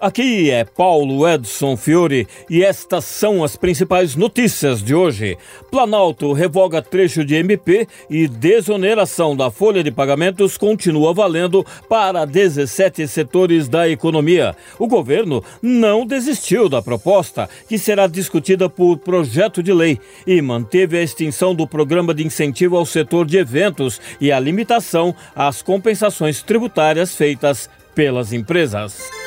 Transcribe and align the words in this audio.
Aqui 0.00 0.50
é 0.50 0.64
Paulo 0.64 1.28
Edson 1.28 1.76
Fiore 1.76 2.26
e 2.48 2.64
estas 2.64 3.04
são 3.04 3.44
as 3.44 3.54
principais 3.54 4.16
notícias 4.16 4.82
de 4.82 4.94
hoje. 4.94 5.36
Planalto 5.70 6.32
revoga 6.32 6.80
trecho 6.80 7.22
de 7.22 7.34
MP 7.34 7.86
e 8.08 8.26
desoneração 8.26 9.36
da 9.36 9.50
folha 9.50 9.84
de 9.84 9.90
pagamentos 9.90 10.56
continua 10.56 11.12
valendo 11.12 11.66
para 11.86 12.24
17 12.24 13.06
setores 13.06 13.68
da 13.68 13.90
economia. 13.90 14.56
O 14.78 14.86
governo 14.86 15.44
não 15.60 16.06
desistiu 16.06 16.66
da 16.66 16.80
proposta, 16.80 17.46
que 17.68 17.76
será 17.76 18.06
discutida 18.06 18.70
por 18.70 18.96
projeto 18.96 19.62
de 19.62 19.74
lei, 19.74 20.00
e 20.26 20.40
manteve 20.40 20.96
a 20.96 21.02
extinção 21.02 21.54
do 21.54 21.66
programa 21.66 22.14
de 22.14 22.26
incentivo 22.26 22.78
ao 22.78 22.86
setor 22.86 23.26
de 23.26 23.36
eventos 23.36 24.00
e 24.18 24.32
a 24.32 24.40
limitação 24.40 25.14
às 25.36 25.60
compensações 25.60 26.42
tributárias 26.42 27.14
feitas 27.14 27.68
pelas 27.94 28.32
empresas. 28.32 29.19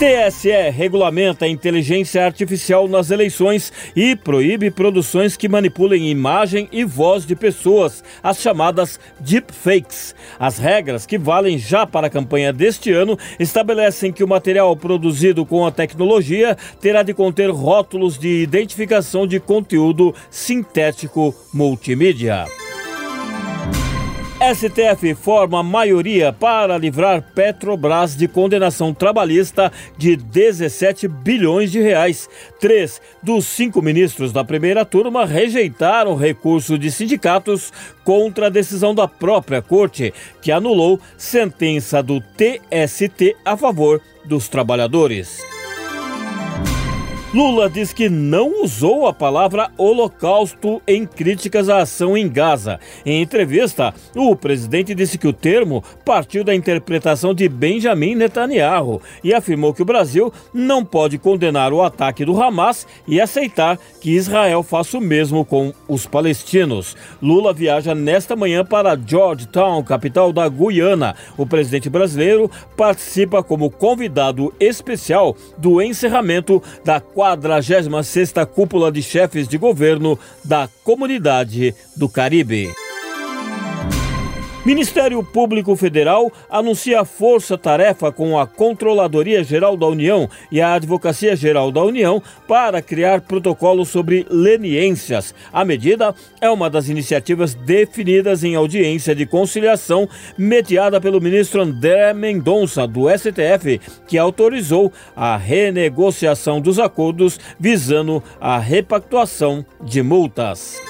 TSE 0.00 0.70
regulamenta 0.70 1.44
a 1.44 1.48
inteligência 1.48 2.24
artificial 2.24 2.88
nas 2.88 3.10
eleições 3.10 3.70
e 3.94 4.16
proíbe 4.16 4.70
produções 4.70 5.36
que 5.36 5.46
manipulem 5.46 6.10
imagem 6.10 6.66
e 6.72 6.84
voz 6.84 7.26
de 7.26 7.36
pessoas, 7.36 8.02
as 8.22 8.40
chamadas 8.40 8.98
deepfakes. 9.20 10.14
As 10.38 10.56
regras 10.56 11.04
que 11.04 11.18
valem 11.18 11.58
já 11.58 11.86
para 11.86 12.06
a 12.06 12.10
campanha 12.10 12.50
deste 12.50 12.90
ano 12.90 13.18
estabelecem 13.38 14.10
que 14.10 14.24
o 14.24 14.28
material 14.28 14.74
produzido 14.74 15.44
com 15.44 15.66
a 15.66 15.70
tecnologia 15.70 16.56
terá 16.80 17.02
de 17.02 17.12
conter 17.12 17.50
rótulos 17.50 18.18
de 18.18 18.42
identificação 18.42 19.26
de 19.26 19.38
conteúdo 19.38 20.14
sintético 20.30 21.34
multimídia. 21.52 22.46
STF 24.40 25.14
forma 25.14 25.62
maioria 25.62 26.32
para 26.32 26.78
livrar 26.78 27.20
Petrobras 27.34 28.16
de 28.16 28.26
condenação 28.26 28.94
trabalhista 28.94 29.70
de 29.98 30.16
17 30.16 31.06
bilhões 31.06 31.70
de 31.70 31.78
reais. 31.78 32.26
Três 32.58 33.02
dos 33.22 33.44
cinco 33.44 33.82
ministros 33.82 34.32
da 34.32 34.42
primeira 34.42 34.82
turma 34.82 35.26
rejeitaram 35.26 36.16
recurso 36.16 36.78
de 36.78 36.90
sindicatos 36.90 37.70
contra 38.02 38.46
a 38.46 38.50
decisão 38.50 38.94
da 38.94 39.06
própria 39.06 39.60
corte, 39.60 40.14
que 40.40 40.50
anulou 40.50 40.98
sentença 41.18 42.02
do 42.02 42.18
TST 42.18 43.36
a 43.44 43.58
favor 43.58 44.00
dos 44.24 44.48
trabalhadores. 44.48 45.59
Lula 47.32 47.70
diz 47.70 47.92
que 47.92 48.08
não 48.08 48.64
usou 48.64 49.06
a 49.06 49.12
palavra 49.12 49.70
holocausto 49.78 50.82
em 50.84 51.06
críticas 51.06 51.68
à 51.68 51.78
ação 51.78 52.16
em 52.16 52.28
Gaza. 52.28 52.80
Em 53.06 53.22
entrevista, 53.22 53.94
o 54.16 54.34
presidente 54.34 54.96
disse 54.96 55.16
que 55.16 55.28
o 55.28 55.32
termo 55.32 55.80
partiu 56.04 56.42
da 56.42 56.52
interpretação 56.52 57.32
de 57.32 57.48
Benjamin 57.48 58.16
Netanyahu 58.16 59.00
e 59.22 59.32
afirmou 59.32 59.72
que 59.72 59.80
o 59.80 59.84
Brasil 59.84 60.32
não 60.52 60.84
pode 60.84 61.18
condenar 61.18 61.72
o 61.72 61.80
ataque 61.80 62.24
do 62.24 62.42
Hamas 62.42 62.84
e 63.06 63.20
aceitar 63.20 63.78
que 64.00 64.10
Israel 64.10 64.64
faça 64.64 64.98
o 64.98 65.00
mesmo 65.00 65.44
com 65.44 65.72
os 65.86 66.06
palestinos. 66.06 66.96
Lula 67.22 67.52
viaja 67.52 67.94
nesta 67.94 68.34
manhã 68.34 68.64
para 68.64 68.98
Georgetown, 68.98 69.84
capital 69.84 70.32
da 70.32 70.48
Guiana. 70.48 71.14
O 71.38 71.46
presidente 71.46 71.88
brasileiro 71.88 72.50
participa 72.76 73.40
como 73.40 73.70
convidado 73.70 74.52
especial 74.58 75.36
do 75.56 75.80
encerramento 75.80 76.60
da 76.84 77.00
46ª 77.20 78.46
Cúpula 78.46 78.90
de 78.90 79.02
Chefes 79.02 79.46
de 79.46 79.58
Governo 79.58 80.18
da 80.42 80.68
Comunidade 80.82 81.74
do 81.94 82.08
Caribe. 82.08 82.70
Ministério 84.62 85.24
Público 85.24 85.74
Federal 85.74 86.30
anuncia 86.50 87.02
força-tarefa 87.02 88.12
com 88.12 88.38
a 88.38 88.46
Controladoria 88.46 89.42
Geral 89.42 89.74
da 89.74 89.86
União 89.86 90.28
e 90.52 90.60
a 90.60 90.74
Advocacia 90.74 91.34
Geral 91.34 91.72
da 91.72 91.82
União 91.82 92.22
para 92.46 92.82
criar 92.82 93.22
protocolos 93.22 93.88
sobre 93.88 94.26
leniências. 94.28 95.34
A 95.50 95.64
medida 95.64 96.14
é 96.42 96.50
uma 96.50 96.68
das 96.68 96.90
iniciativas 96.90 97.54
definidas 97.54 98.44
em 98.44 98.54
audiência 98.54 99.14
de 99.14 99.24
conciliação 99.24 100.06
mediada 100.36 101.00
pelo 101.00 101.22
ministro 101.22 101.62
André 101.62 102.12
Mendonça, 102.12 102.86
do 102.86 103.08
STF, 103.08 103.80
que 104.06 104.18
autorizou 104.18 104.92
a 105.16 105.38
renegociação 105.38 106.60
dos 106.60 106.78
acordos 106.78 107.40
visando 107.58 108.22
a 108.38 108.58
repactuação 108.58 109.64
de 109.82 110.02
multas. 110.02 110.89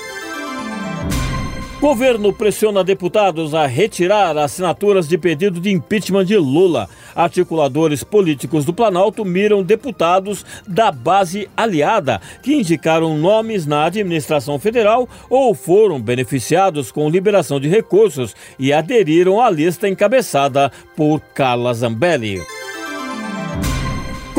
Governo 1.80 2.30
pressiona 2.30 2.84
deputados 2.84 3.54
a 3.54 3.64
retirar 3.64 4.36
assinaturas 4.36 5.08
de 5.08 5.16
pedido 5.16 5.58
de 5.58 5.70
impeachment 5.70 6.26
de 6.26 6.36
Lula. 6.36 6.90
Articuladores 7.16 8.04
políticos 8.04 8.66
do 8.66 8.74
Planalto 8.74 9.24
miram 9.24 9.62
deputados 9.62 10.44
da 10.68 10.92
base 10.92 11.48
aliada 11.56 12.20
que 12.42 12.52
indicaram 12.52 13.16
nomes 13.16 13.64
na 13.64 13.86
administração 13.86 14.58
federal 14.58 15.08
ou 15.30 15.54
foram 15.54 15.98
beneficiados 15.98 16.92
com 16.92 17.08
liberação 17.08 17.58
de 17.58 17.70
recursos 17.70 18.36
e 18.58 18.74
aderiram 18.74 19.40
à 19.40 19.48
lista 19.48 19.88
encabeçada 19.88 20.70
por 20.94 21.18
Carla 21.32 21.72
Zambelli. 21.72 22.59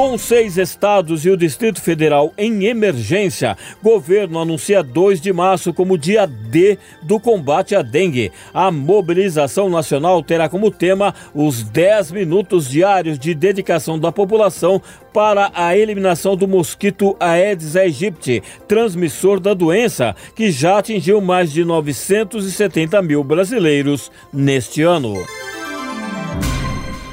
Com 0.01 0.17
seis 0.17 0.57
estados 0.57 1.27
e 1.27 1.29
o 1.29 1.37
Distrito 1.37 1.79
Federal 1.79 2.33
em 2.35 2.65
emergência, 2.65 3.55
governo 3.83 4.39
anuncia 4.39 4.81
2 4.81 5.21
de 5.21 5.31
março 5.31 5.71
como 5.75 5.95
dia 5.95 6.25
D 6.25 6.79
do 7.03 7.19
combate 7.19 7.75
à 7.75 7.83
dengue. 7.83 8.31
A 8.51 8.71
mobilização 8.71 9.69
nacional 9.69 10.23
terá 10.23 10.49
como 10.49 10.71
tema 10.71 11.13
os 11.35 11.61
10 11.61 12.13
minutos 12.13 12.67
diários 12.67 13.19
de 13.19 13.35
dedicação 13.35 13.99
da 13.99 14.11
população 14.11 14.81
para 15.13 15.51
a 15.53 15.77
eliminação 15.77 16.35
do 16.35 16.47
mosquito 16.47 17.15
Aedes 17.19 17.75
aegypti, 17.75 18.41
transmissor 18.67 19.39
da 19.39 19.53
doença, 19.53 20.15
que 20.35 20.49
já 20.49 20.79
atingiu 20.79 21.21
mais 21.21 21.51
de 21.51 21.63
970 21.63 22.99
mil 23.03 23.23
brasileiros 23.23 24.11
neste 24.33 24.81
ano. 24.81 25.23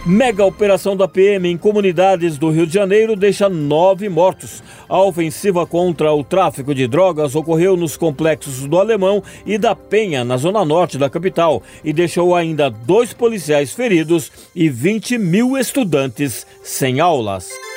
Mega 0.08 0.42
operação 0.42 0.96
da 0.96 1.06
PM 1.06 1.50
em 1.50 1.58
comunidades 1.58 2.38
do 2.38 2.48
Rio 2.48 2.66
de 2.66 2.72
Janeiro 2.72 3.14
deixa 3.14 3.46
nove 3.46 4.08
mortos. 4.08 4.62
A 4.88 5.02
ofensiva 5.02 5.66
contra 5.66 6.10
o 6.14 6.24
tráfico 6.24 6.74
de 6.74 6.86
drogas 6.86 7.34
ocorreu 7.34 7.76
nos 7.76 7.94
complexos 7.94 8.66
do 8.66 8.78
Alemão 8.78 9.22
e 9.44 9.58
da 9.58 9.76
Penha, 9.76 10.24
na 10.24 10.38
zona 10.38 10.64
norte 10.64 10.96
da 10.96 11.10
capital, 11.10 11.62
e 11.84 11.92
deixou 11.92 12.34
ainda 12.34 12.70
dois 12.70 13.12
policiais 13.12 13.74
feridos 13.74 14.32
e 14.54 14.70
20 14.70 15.18
mil 15.18 15.58
estudantes 15.58 16.46
sem 16.62 17.00
aulas. 17.00 17.67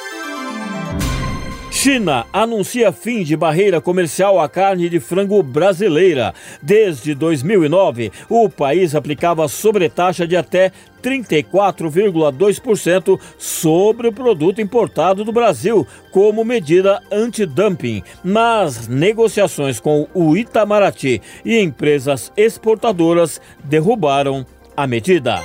China 1.72 2.28
anuncia 2.34 2.92
fim 2.92 3.24
de 3.24 3.38
barreira 3.38 3.80
comercial 3.80 4.42
à 4.42 4.50
carne 4.50 4.90
de 4.90 5.00
frango 5.00 5.42
brasileira. 5.42 6.34
Desde 6.62 7.16
2009, 7.16 8.12
o 8.30 8.50
país 8.50 8.94
aplicava 8.94 9.48
sobretaxa 9.48 10.28
de 10.28 10.36
até 10.36 10.74
34,2% 11.02 13.18
sobre 13.38 14.10
o 14.10 14.14
produto 14.14 14.60
importado 14.62 15.24
do 15.24 15.32
Brasil, 15.32 15.88
como 16.12 16.44
medida 16.44 17.02
antidumping. 17.10 18.04
Nas 18.22 18.90
negociações 18.90 19.80
com 19.80 20.10
o 20.14 20.36
Itamaraty 20.36 21.22
e 21.46 21.58
empresas 21.58 22.34
exportadoras 22.36 23.40
derrubaram 23.64 24.46
a 24.76 24.86
medida. 24.86 25.42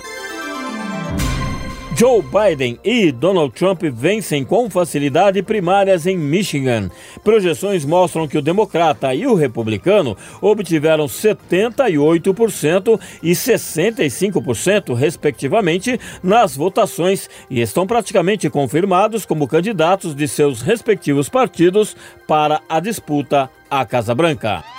Joe 1.99 2.21
Biden 2.23 2.79
e 2.85 3.11
Donald 3.11 3.55
Trump 3.55 3.81
vencem 3.85 4.45
com 4.45 4.69
facilidade 4.69 5.43
primárias 5.43 6.07
em 6.07 6.15
Michigan. 6.15 6.91
Projeções 7.25 7.87
mostram 7.87 8.29
que 8.29 8.37
o 8.37 8.43
democrata 8.43 9.15
e 9.15 9.27
o 9.27 9.35
republicano 9.35 10.15
obtiveram 10.43 11.07
78% 11.07 13.01
e 13.23 13.31
65%, 13.31 14.95
respectivamente, 14.95 15.99
nas 16.23 16.55
votações 16.55 17.31
e 17.49 17.63
estão 17.63 17.87
praticamente 17.87 18.51
confirmados 18.51 19.25
como 19.25 19.49
candidatos 19.49 20.15
de 20.15 20.29
seus 20.29 20.61
respectivos 20.61 21.31
partidos 21.31 21.97
para 22.29 22.61
a 22.69 22.79
disputa 22.79 23.49
à 23.71 23.87
Casa 23.87 24.15
Branca. 24.15 24.76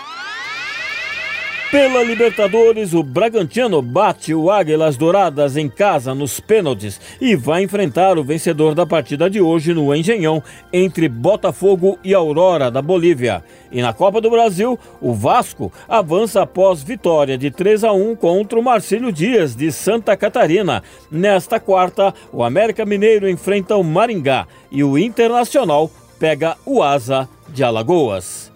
Pela 1.69 2.01
Libertadores, 2.01 2.93
o 2.93 3.03
Bragantino 3.03 3.81
bate 3.81 4.33
o 4.33 4.49
Águilas 4.49 4.95
Douradas 4.95 5.57
em 5.57 5.67
casa 5.67 6.15
nos 6.15 6.39
pênaltis 6.39 6.97
e 7.19 7.35
vai 7.35 7.61
enfrentar 7.61 8.17
o 8.17 8.23
vencedor 8.23 8.73
da 8.73 8.85
partida 8.85 9.29
de 9.29 9.41
hoje 9.41 9.73
no 9.73 9.93
Engenhão 9.93 10.41
entre 10.71 11.09
Botafogo 11.09 11.99
e 12.05 12.13
Aurora 12.13 12.71
da 12.71 12.81
Bolívia. 12.81 13.43
E 13.69 13.81
na 13.81 13.91
Copa 13.91 14.21
do 14.21 14.29
Brasil, 14.29 14.79
o 15.01 15.13
Vasco 15.13 15.69
avança 15.89 16.41
após 16.41 16.81
vitória 16.81 17.37
de 17.37 17.51
3 17.51 17.83
a 17.83 17.91
1 17.91 18.15
contra 18.15 18.57
o 18.57 18.63
Marcílio 18.63 19.11
Dias 19.11 19.53
de 19.53 19.69
Santa 19.69 20.15
Catarina. 20.15 20.81
Nesta 21.11 21.59
quarta, 21.59 22.13
o 22.31 22.45
América 22.45 22.85
Mineiro 22.85 23.29
enfrenta 23.29 23.75
o 23.75 23.83
Maringá 23.83 24.47
e 24.71 24.85
o 24.85 24.97
Internacional 24.97 25.91
pega 26.17 26.55
o 26.65 26.81
Asa 26.81 27.27
de 27.49 27.61
Alagoas. 27.61 28.55